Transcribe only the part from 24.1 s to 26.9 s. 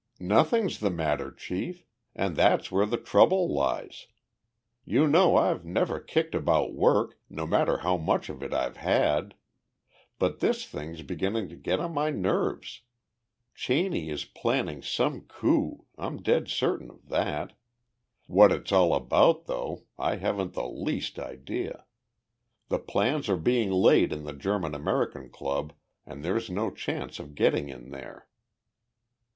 in the German American Club and there's no